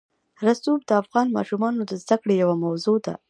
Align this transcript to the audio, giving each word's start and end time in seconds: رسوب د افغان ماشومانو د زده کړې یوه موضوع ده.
رسوب 0.45 0.79
د 0.85 0.91
افغان 1.01 1.27
ماشومانو 1.37 1.81
د 1.89 1.91
زده 2.03 2.15
کړې 2.21 2.35
یوه 2.43 2.55
موضوع 2.65 2.97
ده. 3.05 3.13